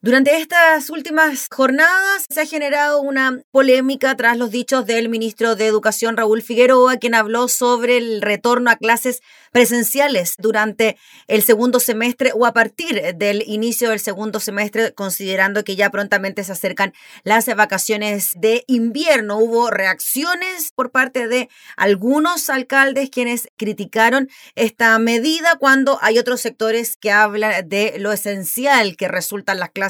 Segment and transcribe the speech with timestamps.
[0.00, 5.66] Durante estas últimas jornadas se ha generado una polémica tras los dichos del ministro de
[5.66, 12.30] Educación Raúl Figueroa, quien habló sobre el retorno a clases presenciales durante el segundo semestre
[12.32, 16.92] o a partir del inicio del segundo semestre, considerando que ya prontamente se acercan
[17.24, 19.38] las vacaciones de invierno.
[19.38, 26.96] Hubo reacciones por parte de algunos alcaldes quienes criticaron esta medida cuando hay otros sectores
[26.96, 29.87] que hablan de lo esencial que resultan las clases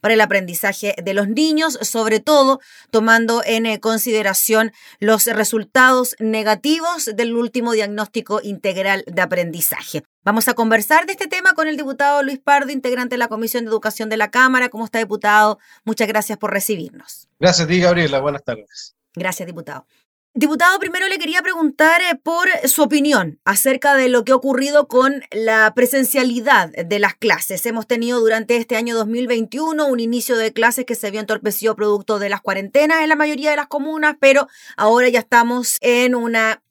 [0.00, 7.10] para el aprendizaje de los niños, sobre todo tomando en eh, consideración los resultados negativos
[7.14, 10.02] del último diagnóstico integral de aprendizaje.
[10.24, 13.64] Vamos a conversar de este tema con el diputado Luis Pardo, integrante de la Comisión
[13.64, 14.68] de Educación de la Cámara.
[14.68, 15.58] ¿Cómo está, diputado?
[15.84, 17.28] Muchas gracias por recibirnos.
[17.40, 18.20] Gracias a ti, Gabriela.
[18.20, 18.94] Buenas tardes.
[19.14, 19.86] Gracias, diputado.
[20.34, 24.88] Diputado, primero le quería preguntar eh, por su opinión acerca de lo que ha ocurrido
[24.88, 27.66] con la presencialidad de las clases.
[27.66, 32.18] Hemos tenido durante este año 2021 un inicio de clases que se vio entorpecido producto
[32.18, 36.62] de las cuarentenas en la mayoría de las comunas, pero ahora ya estamos en una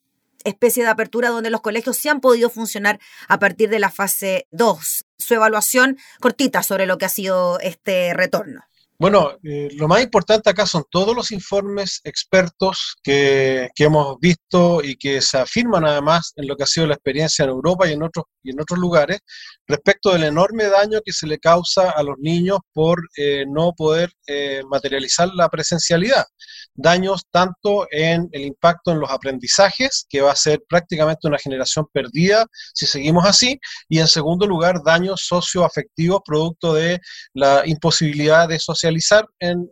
[0.42, 4.48] especie de apertura donde los colegios sí han podido funcionar a partir de la fase
[4.50, 5.04] 2.
[5.18, 8.64] Su evaluación cortita sobre lo que ha sido este retorno.
[9.02, 14.80] Bueno, eh, lo más importante acá son todos los informes expertos que, que, hemos visto
[14.80, 17.94] y que se afirman además en lo que ha sido la experiencia en Europa y
[17.94, 19.18] en otros, y en otros lugares
[19.66, 24.12] respecto del enorme daño que se le causa a los niños por eh, no poder
[24.28, 26.24] eh, materializar la presencialidad.
[26.72, 31.86] Daños tanto en el impacto en los aprendizajes, que va a ser prácticamente una generación
[31.92, 33.58] perdida si seguimos así,
[33.88, 37.00] y en segundo lugar, daños socioafectivos producto de
[37.34, 38.91] la imposibilidad de socializar
[39.38, 39.68] en,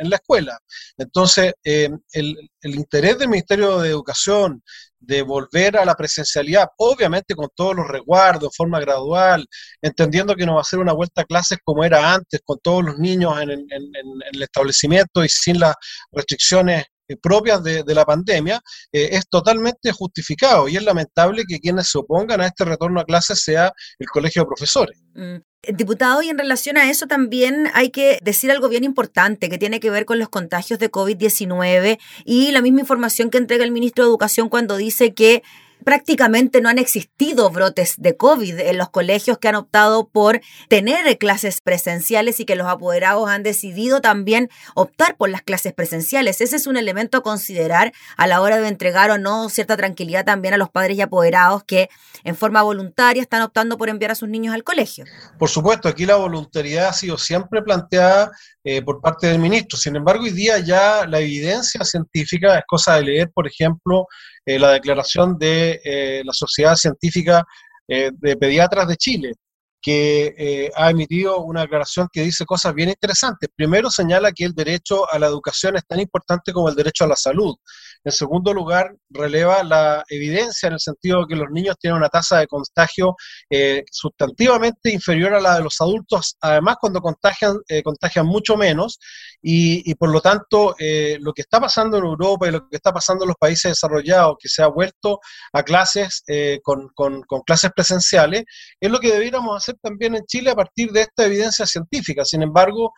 [0.00, 0.58] la escuela.
[0.96, 4.62] Entonces, eh, el, el interés del Ministerio de Educación
[5.00, 9.46] de volver a la presencialidad, obviamente con todos los resguardos, de forma gradual,
[9.80, 12.84] entendiendo que no va a ser una vuelta a clases como era antes, con todos
[12.84, 15.74] los niños en, el establecimiento y sin las
[16.12, 16.84] restricciones
[17.16, 18.60] propias de, la pandemia,
[18.92, 23.04] eh, es totalmente justificado y es lamentable que quienes se opongan a este retorno a
[23.04, 24.98] clases sea el Colegio de Profesores.
[25.14, 25.36] Mm.
[25.76, 29.78] Diputado, y en relación a eso también hay que decir algo bien importante que tiene
[29.78, 34.04] que ver con los contagios de COVID-19 y la misma información que entrega el ministro
[34.04, 35.42] de Educación cuando dice que
[35.84, 41.18] prácticamente no han existido brotes de COVID en los colegios que han optado por tener
[41.18, 46.40] clases presenciales y que los apoderados han decidido también optar por las clases presenciales.
[46.40, 50.24] Ese es un elemento a considerar a la hora de entregar o no cierta tranquilidad
[50.24, 51.88] también a los padres y apoderados que
[52.24, 55.04] en forma voluntaria están optando por enviar a sus niños al colegio.
[55.38, 58.32] Por supuesto, aquí la voluntariedad ha sido siempre planteada
[58.62, 59.78] eh, por parte del ministro.
[59.78, 64.06] Sin embargo, hoy día ya la evidencia científica es cosa de leer, por ejemplo,
[64.44, 67.44] eh, la declaración de eh, la Sociedad Científica
[67.88, 69.32] de Pediatras de Chile,
[69.80, 73.48] que ha emitido una declaración que dice cosas bien interesantes.
[73.54, 77.08] Primero señala que el derecho a la educación es tan importante como el derecho a
[77.08, 77.54] la salud.
[78.02, 82.08] En segundo lugar, releva la evidencia en el sentido de que los niños tienen una
[82.08, 83.14] tasa de contagio
[83.50, 88.98] eh, sustantivamente inferior a la de los adultos, además cuando contagian, eh, contagian mucho menos,
[89.42, 92.92] y, por lo tanto eh, lo que está pasando en Europa y lo que está
[92.92, 95.20] pasando en los países desarrollados, que se ha vuelto
[95.52, 96.22] a clases
[96.62, 98.44] con, con, clases presenciales,
[98.78, 102.24] es lo que debiéramos hacer también en Chile a partir de esta evidencia científica.
[102.24, 102.92] Sin embargo,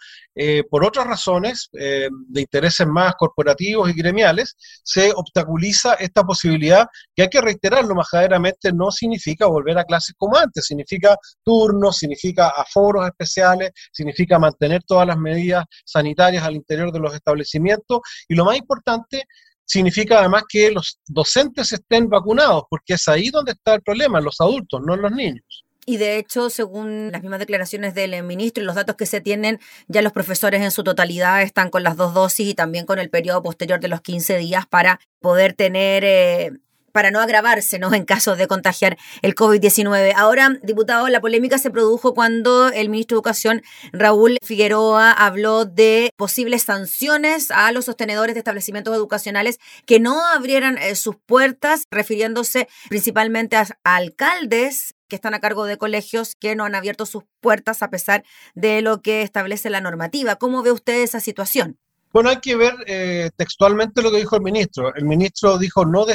[0.71, 7.29] por otras razones de intereses más corporativos y gremiales, se obstaculiza esta posibilidad que hay
[7.29, 13.71] que reiterarlo majaderamente, no significa volver a clases como antes, significa turnos, significa aforos especiales,
[13.93, 19.23] significa mantener todas las medidas sanitarias al interior de los establecimientos y lo más importante,
[19.65, 24.41] significa además que los docentes estén vacunados, porque es ahí donde está el problema, los
[24.41, 25.65] adultos, no los niños.
[25.85, 29.59] Y de hecho, según las mismas declaraciones del ministro y los datos que se tienen,
[29.89, 33.11] ya los profesores en su totalidad están con las dos dosis y también con el
[33.11, 36.53] periodo posterior de los 15 días para poder tener eh,
[36.93, 37.93] para no agravarse ¿no?
[37.95, 40.13] en caso de contagiar el COVID-19.
[40.15, 43.63] Ahora, diputado, la polémica se produjo cuando el ministro de Educación,
[43.93, 50.79] Raúl Figueroa, habló de posibles sanciones a los sostenedores de establecimientos educacionales que no abrieran
[50.79, 56.65] eh, sus puertas, refiriéndose principalmente a alcaldes que están a cargo de colegios que no
[56.65, 58.25] han abierto sus puertas a pesar
[58.55, 60.37] de lo que establece la normativa.
[60.37, 61.79] ¿Cómo ve usted esa situación?
[62.15, 64.95] Bueno, hay que ver eh, textualmente lo que dijo el ministro.
[64.95, 66.07] El ministro dijo no,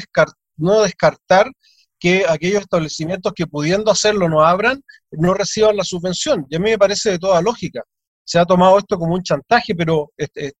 [0.55, 1.51] no descartar
[1.99, 6.47] que aquellos establecimientos que pudiendo hacerlo no abran, no reciban la subvención.
[6.49, 7.83] Y a mí me parece de toda lógica.
[8.27, 10.11] Se ha tomado esto como un chantaje, pero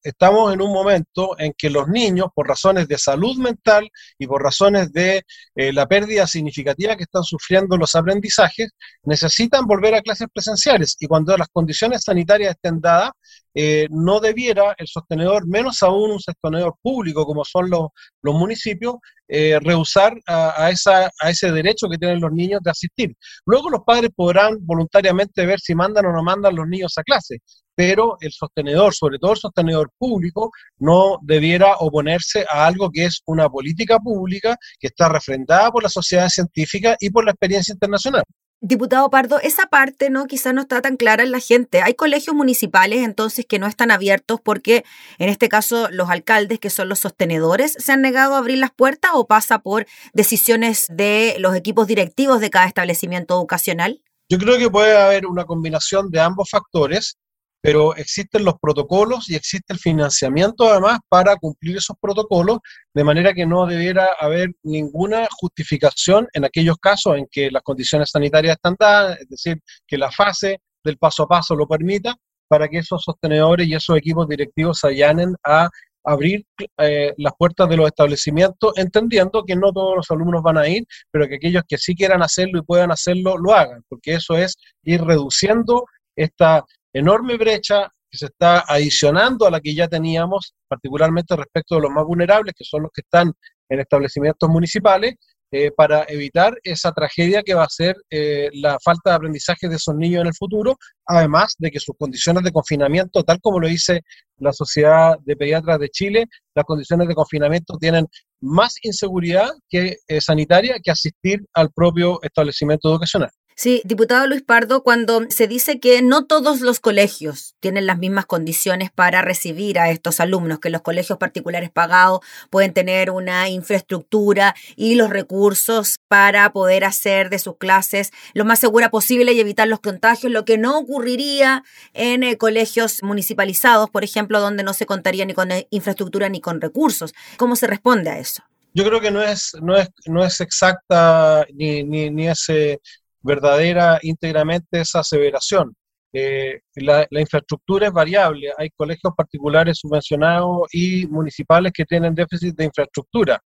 [0.02, 4.42] estamos en un momento en que los niños, por razones de salud mental y por
[4.42, 5.24] razones de
[5.54, 8.70] eh, la pérdida significativa que están sufriendo los aprendizajes,
[9.04, 10.96] necesitan volver a clases presenciales.
[10.98, 13.12] Y cuando las condiciones sanitarias estén dadas,
[13.60, 17.88] eh, no debiera el sostenedor, menos aún un sostenedor público como son los,
[18.22, 23.16] los municipios, eh, rehusar a, esa, a ese derecho que tienen los niños de asistir.
[23.48, 27.40] Luego los padres podrán voluntariamente ver si mandan o no mandan los niños a clase,
[27.74, 33.24] pero el sostenedor, sobre todo el sostenedor público, no debiera oponerse a algo que es
[33.26, 38.24] una política pública que está refrendada por la sociedad científica y por la experiencia internacional.
[38.60, 41.84] Diputado Pardo, esa parte no quizás no está tan clara en la gente.
[41.84, 44.84] Hay colegios municipales entonces que no están abiertos porque
[45.20, 48.72] en este caso los alcaldes, que son los sostenedores, se han negado a abrir las
[48.72, 54.02] puertas o pasa por decisiones de los equipos directivos de cada establecimiento educacional.
[54.28, 57.18] Yo creo que puede haber una combinación de ambos factores
[57.62, 62.60] pero existen los protocolos y existe el financiamiento además para cumplir esos protocolos,
[62.94, 68.12] de manera que no debiera haber ninguna justificación en aquellos casos en que las condiciones
[68.12, 72.16] sanitarias están dadas, es decir, que la fase del paso a paso lo permita,
[72.48, 75.70] para que esos sostenedores y esos equipos directivos se allanen a
[76.04, 76.46] abrir
[76.78, 80.86] eh, las puertas de los establecimientos, entendiendo que no todos los alumnos van a ir,
[81.12, 84.56] pero que aquellos que sí quieran hacerlo y puedan hacerlo, lo hagan, porque eso es
[84.84, 86.64] ir reduciendo esta
[86.98, 91.92] enorme brecha que se está adicionando a la que ya teníamos, particularmente respecto de los
[91.92, 93.34] más vulnerables, que son los que están
[93.70, 95.16] en establecimientos municipales,
[95.50, 99.78] eh, para evitar esa tragedia que va a ser eh, la falta de aprendizaje de
[99.78, 103.70] esos niños en el futuro, además de que sus condiciones de confinamiento, tal como lo
[103.70, 104.02] dice
[104.40, 108.08] la Sociedad de Pediatras de Chile, las condiciones de confinamiento tienen
[108.42, 113.30] más inseguridad que, eh, sanitaria que asistir al propio establecimiento educacional.
[113.60, 118.28] Sí, diputado Luis Pardo, cuando se dice que no todos los colegios tienen las mismas
[118.28, 122.20] condiciones para recibir a estos alumnos, que los colegios particulares pagados
[122.52, 128.60] pueden tener una infraestructura y los recursos para poder hacer de sus clases lo más
[128.60, 131.64] segura posible y evitar los contagios, lo que no ocurriría
[131.96, 136.42] en eh, colegios municipalizados, por ejemplo, donde no se contaría ni con eh, infraestructura ni
[136.42, 137.16] con recursos.
[137.38, 138.44] ¿Cómo se responde a eso?
[138.76, 142.80] Yo creo que no es, no es, no es exacta ni, ni, ni ese
[143.22, 145.76] verdadera íntegramente esa aseveración.
[146.14, 152.66] Eh, la, infraestructura es variable, hay colegios particulares subvencionados y municipales que tienen déficit de
[152.66, 153.40] infraestructura,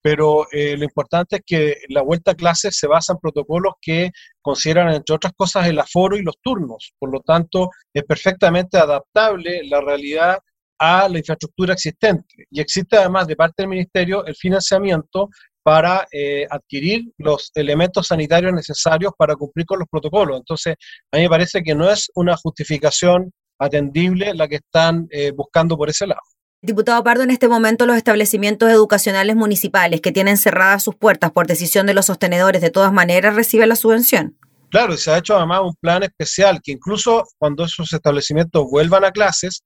[0.00, 4.10] pero eh, lo importante es que la vuelta a clases se basa en protocolos que
[4.40, 9.62] consideran, entre otras cosas, el aforo y los turnos, por lo tanto, es perfectamente adaptable
[9.64, 10.38] la realidad
[10.78, 12.46] a la infraestructura existente.
[12.50, 15.28] Y existe además de parte del Ministerio el financiamiento
[15.66, 20.38] para eh, adquirir los elementos sanitarios necesarios para cumplir con los protocolos.
[20.38, 20.76] Entonces,
[21.10, 25.76] a mí me parece que no es una justificación atendible la que están eh, buscando
[25.76, 26.20] por ese lado.
[26.62, 31.48] Diputado Pardo, en este momento los establecimientos educacionales municipales que tienen cerradas sus puertas por
[31.48, 34.38] decisión de los sostenedores, de todas maneras reciben la subvención.
[34.70, 39.04] Claro, y se ha hecho además un plan especial que incluso cuando esos establecimientos vuelvan
[39.04, 39.64] a clases,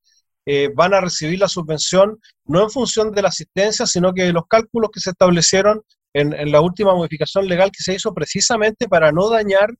[0.52, 4.32] eh, van a recibir la subvención no en función de la asistencia, sino que de
[4.32, 5.80] los cálculos que se establecieron
[6.12, 9.70] en, la última modificación legal que se hizo precisamente para no dañar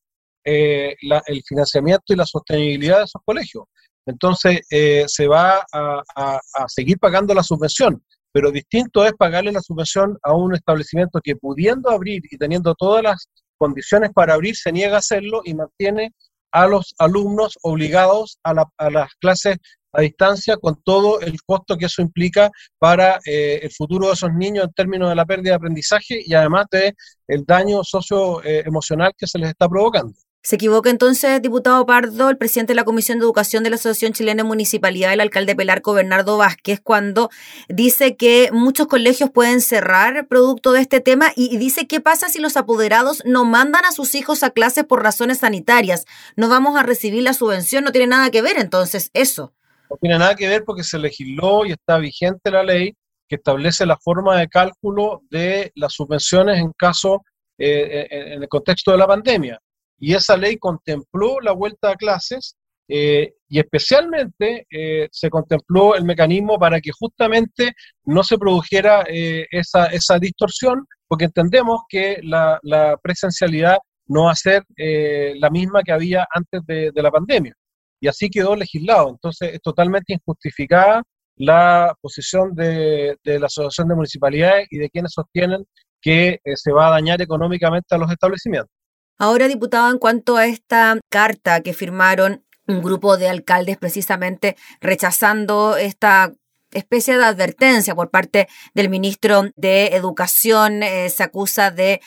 [0.44, 0.94] eh,
[1.26, 3.64] el financiamiento y la sostenibilidad de esos colegios.
[4.06, 8.00] Entonces, eh, se va a, a, seguir pagando la subvención,
[8.32, 13.02] pero distinto es pagarle la subvención a un establecimiento que pudiendo abrir y teniendo todas
[13.02, 13.28] las
[13.58, 16.12] condiciones para abrir, se niega a hacerlo y mantiene
[16.52, 19.56] a los alumnos obligados a, las clases
[19.92, 24.32] a distancia con todo el costo que eso implica para eh, el futuro de esos
[24.32, 26.94] niños en términos de la pérdida de aprendizaje y además de
[27.28, 30.14] el daño socioemocional que se les está provocando.
[30.42, 34.14] Se equivoca entonces, diputado Pardo, el presidente de la Comisión de Educación de la Asociación
[34.14, 37.28] Chilena de Municipalidad, el alcalde Pelarco Bernardo Vázquez, cuando
[37.68, 42.38] dice que muchos colegios pueden cerrar producto de este tema y dice qué pasa si
[42.38, 46.06] los apoderados no mandan a sus hijos a clases por razones sanitarias.
[46.36, 49.52] No vamos a recibir la subvención, no tiene nada que ver entonces eso.
[49.90, 52.94] No tiene nada que ver porque se legisló y está vigente la ley
[53.28, 57.22] que establece la forma de cálculo de las subvenciones en caso,
[57.58, 59.60] eh, en el contexto de la pandemia
[60.00, 62.56] y esa ley contempló la vuelta a clases
[62.88, 67.72] eh, y especialmente eh, se contempló el mecanismo para que justamente
[68.04, 72.58] no se produjera eh, esa, esa, distorsión, porque entendemos que la,
[73.00, 77.54] presencialidad no va a ser la misma que había antes de, la pandemia.
[78.00, 79.10] Y así quedó legislado.
[79.10, 81.02] Entonces es totalmente injustificada
[81.36, 85.64] la posición de, la Asociación de Municipalidades y de quienes sostienen
[86.00, 88.70] que se va a dañar económicamente a los establecimientos.
[89.18, 95.76] Ahora, diputado, en cuanto a esta carta que firmaron un grupo de alcaldes precisamente rechazando
[95.76, 96.32] esta
[96.72, 100.82] especie de advertencia por parte del ministro de Educación.
[100.82, 102.00] Eh, se acusa de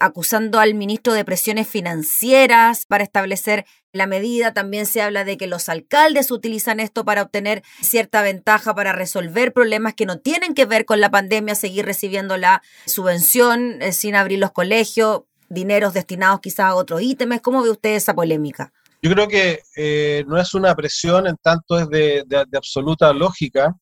[0.00, 4.54] acusando al ministro de presiones financieras para establecer la medida.
[4.54, 9.52] También se habla de que los alcaldes utilizan esto para obtener cierta ventaja, para resolver
[9.52, 14.14] problemas que no tienen que ver con la pandemia, seguir recibiendo la subvención eh, sin
[14.14, 17.40] abrir los colegios, dineros destinados quizás a otros ítems.
[17.40, 18.72] ¿Cómo ve usted esa polémica?
[19.02, 23.74] Yo creo que eh, no es una presión, en tanto es de absoluta lógica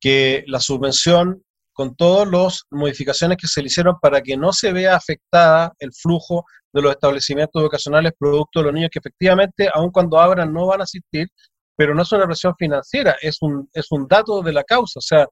[0.00, 1.42] que la subvención
[1.74, 5.92] con todas las modificaciones que se le hicieron para que no se vea afectada el
[5.92, 10.66] flujo de los establecimientos educacionales producto de los niños que efectivamente, aun cuando abran, no
[10.66, 11.28] van a asistir,
[11.76, 14.98] pero no es una presión financiera, es un, es un dato de la causa.
[15.00, 15.26] O sea,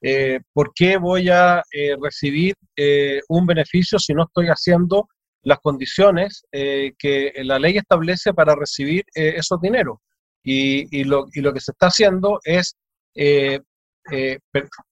[0.00, 5.08] eh, ¿por qué voy a eh, recibir eh, un beneficio si no estoy haciendo
[5.42, 9.98] las condiciones que la ley establece para recibir esos dineros?
[10.44, 12.76] Y, y, lo, y, lo, que se está haciendo es
[13.20, 13.60] eh,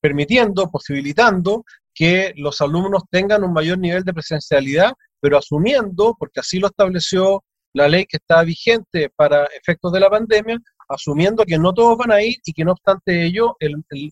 [0.01, 6.59] permitiendo, posibilitando que los alumnos tengan un mayor nivel de presencialidad, pero asumiendo, porque así
[6.59, 7.43] lo estableció
[7.73, 10.59] la ley que está vigente para efectos de la pandemia,
[10.89, 13.57] asumiendo que no todos van a ir y que no obstante ello,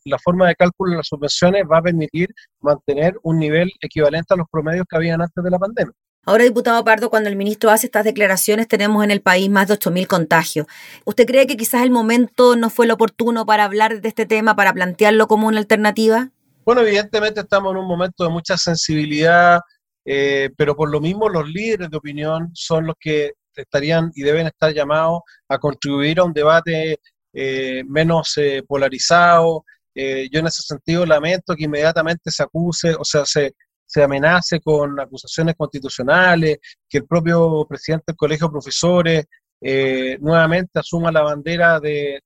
[0.05, 2.29] la forma de cálculo de las subvenciones va a permitir
[2.61, 5.95] mantener un nivel equivalente a los promedios que habían antes de la pandemia.
[6.27, 9.75] Ahora, diputado Pardo, cuando el ministro hace estas declaraciones, tenemos en el país más de
[9.75, 10.67] 8.000 contagios.
[11.05, 14.57] ¿Usted cree que quizás el momento no fue lo oportuno para hablar de este tema,
[14.57, 16.31] para plantearlo como una alternativa?
[16.65, 19.61] Bueno, evidentemente estamos en un momento de mucha sensibilidad,
[20.07, 24.47] eh, pero por lo mismo los líderes de opinión son los que estarían y deben
[24.47, 27.01] estar llamados a contribuir a un debate
[27.35, 29.65] eh, menos eh, polarizado.
[29.95, 33.53] yo en ese sentido lamento que inmediatamente se acuse, o sea, se,
[33.95, 36.59] se amenace con acusaciones constitucionales,
[36.89, 39.25] que el propio presidente del Colegio de Profesores
[39.61, 42.21] eh, nuevamente asuma la bandera de,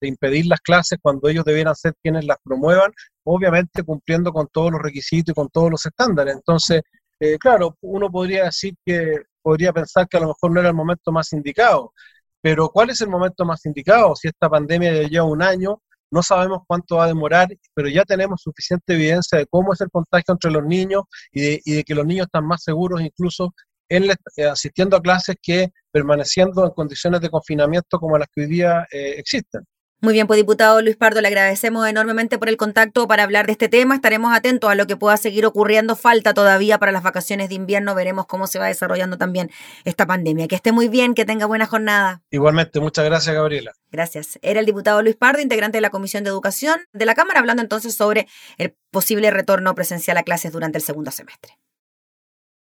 [0.00, 2.92] impedir las clases cuando ellos debieran ser quienes las promuevan,
[3.24, 6.36] obviamente cumpliendo con todos los requisitos y con todos los estándares.
[6.36, 6.82] Entonces,
[7.18, 10.76] eh, claro, uno podría decir que, podría pensar que a lo mejor no era el
[10.76, 11.92] momento más indicado,
[12.40, 14.14] pero ¿cuál es el momento más indicado?
[14.14, 18.04] Si esta pandemia ya lleva un año, no sabemos cuánto va a demorar, pero ya
[18.04, 22.06] tenemos suficiente evidencia de cómo es el contagio entre los niños y de, que los
[22.06, 23.54] niños están más seguros incluso
[23.88, 28.46] en, eh, asistiendo a clases que permaneciendo en condiciones de confinamiento como las que hoy
[28.48, 29.64] día eh, existen.
[30.00, 33.52] Muy bien, pues diputado Luis Pardo, le agradecemos enormemente por el contacto para hablar de
[33.52, 33.96] este tema.
[33.96, 35.96] Estaremos atentos a lo que pueda seguir ocurriendo.
[35.96, 37.96] Falta todavía para las vacaciones de invierno.
[37.96, 39.50] Veremos cómo se va desarrollando también
[39.84, 40.46] esta pandemia.
[40.46, 42.22] Que esté muy bien, que tenga buena jornada.
[42.30, 43.72] Igualmente, muchas gracias, Gabriela.
[43.90, 44.38] Gracias.
[44.40, 47.62] Era el diputado Luis Pardo, integrante de la Comisión de Educación de la Cámara, hablando
[47.62, 51.58] entonces sobre el posible retorno presencial a clases durante el segundo semestre.